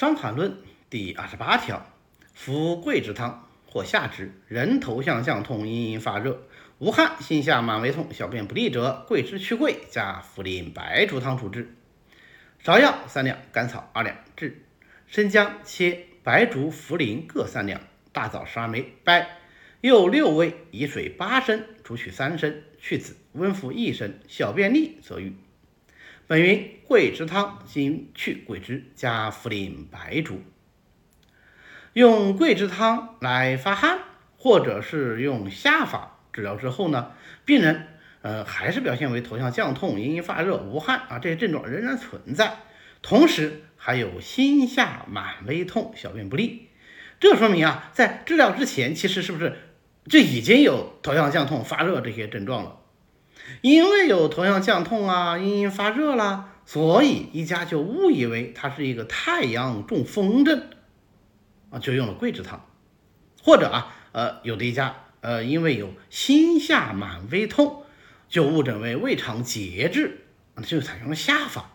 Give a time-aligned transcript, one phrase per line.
[0.00, 0.52] 伤寒论》
[0.88, 1.84] 第二十八条：
[2.32, 6.40] 服桂枝汤或下之，人头项降痛，隐隐发热，
[6.78, 11.76] 无汗，心下满为痛，小便不利者，桂枝去桂加茯苓白术汤主之。
[12.64, 14.64] 芍药三两，甘草二两治。
[15.06, 19.28] 生姜切，白术、茯苓各三两，大枣十二枚，掰。
[19.82, 25.36] 又六味，以水八升，煮取三升，去子，温服一升，小便利则愈。
[26.30, 30.40] 本云桂枝汤，今去桂枝，加茯苓白术。
[31.92, 33.98] 用桂枝汤来发汗，
[34.36, 37.10] 或者是用下法治疗之后呢，
[37.44, 37.88] 病人
[38.22, 42.58] 呃还是表现为头项降痛、隐隐发热、无汗啊，这些症状仍然存在，
[43.02, 46.68] 同时还有心下满微痛、小便不利，
[47.18, 49.56] 这说明啊，在治疗之前，其实是不是
[50.04, 52.76] 就已经有头项降痛、发热这些症状了？
[53.62, 60.68] 因为有头项降痛啊、隐隐发热啦，所以一家就误以为它是一个太阳中风症
[61.70, 62.64] 啊，就用了桂枝汤，
[63.42, 67.82] 或者啊，呃，有的一家呃，因为有心下满微痛，
[68.28, 70.22] 就误诊为胃肠结滞，
[70.64, 71.72] 就采用了下法，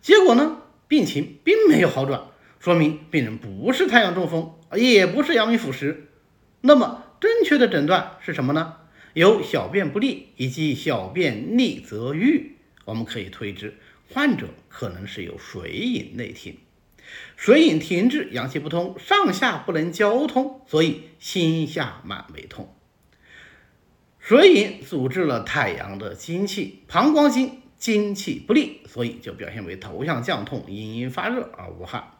[0.00, 2.22] 结果呢，病情并没有好转，
[2.60, 5.96] 说明病人不是太阳中风，也不是阳明腐蚀。
[6.60, 8.76] 那么正确的诊断是什么呢？
[9.14, 13.78] 有小便不利以及小便利则愈，我们可以推知
[14.12, 16.58] 患者可能是有水饮内停，
[17.36, 22.74] 水饮停滞，阳气不通，上下不能交通，所以心下满为痛。
[24.18, 32.18] 水饮阻滞了太阳的精气，膀胱经精气不利，所以就表现为头项降痛、隐隐发热而无汗。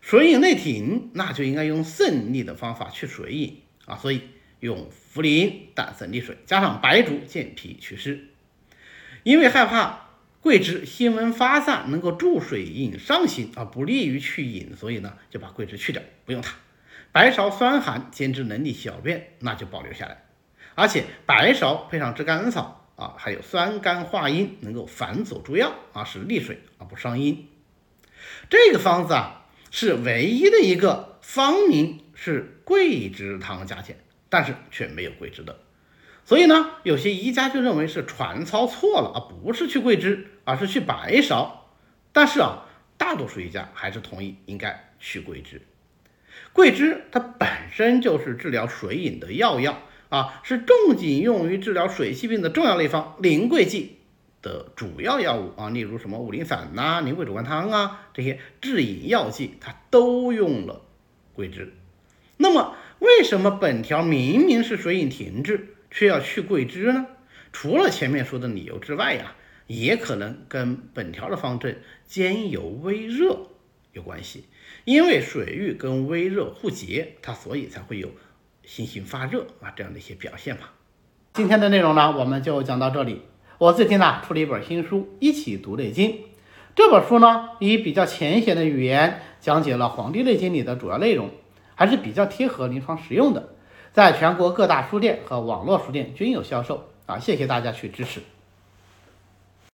[0.00, 4.22] 水饮内停，那就应该用肾利的方法去水饮啊，所以。
[4.60, 8.28] 用茯苓淡渗利水，加上白术健脾祛湿。
[9.22, 16.54] 因为害怕桂枝辛温发散，能够助水饮上行，而不利于去饮，所以呢就把桂枝去掉，不用它。
[17.12, 20.22] 白芍酸寒，兼之能利小便，那就保留下来。
[20.74, 27.48] 而且白芍配上炙甘草啊，还有酸甘化阴，能够反走诸药啊，是利水而不伤阴。
[28.48, 33.98] 这个方子啊，是唯一的一个方名是桂枝汤加减。
[34.28, 35.60] 但是却没有桂枝的，
[36.24, 41.50] 所以呢，有些医家就认为是传操错了，啊不是去桂枝，而是去白芍。
[42.12, 42.66] 但是啊，
[42.96, 45.62] 大多数医家还是同意应该去桂枝。
[46.52, 53.98] 桂枝它本身就是治疗水饮的药药啊，是重景用于治疗水气病的重要类方，苓桂剂
[54.42, 60.82] 的主要药物啊，例如什么五苓散呐、苓桂煮甘汤啊这些治饮药剂，它都用了
[61.32, 61.72] 桂枝。
[62.46, 67.06] 那么为什么本条明明是水饮停滞，却要去桂枝呢？
[67.52, 69.34] 除了前面说的理由之外呀，
[69.66, 73.48] 也可能跟本条的方阵兼有微热
[73.92, 74.44] 有关系。
[74.84, 78.12] 因为水郁跟微热互结，它所以才会有
[78.62, 80.68] 心性发热啊这样的一些表现嘛。
[81.34, 83.22] 今天的内容呢，我们就讲到这里。
[83.58, 86.10] 我最近呢出了一本新书《一起读内经》，
[86.76, 91.32] 这本书呢以比较浅显的语言讲解了《黄帝内经》里的主要内容。
[91.76, 93.50] 还是比较贴合临床实用的，
[93.92, 97.20] 在全国各大书店和网络书店均有销售啊！
[97.20, 98.20] 谢谢大家去支持。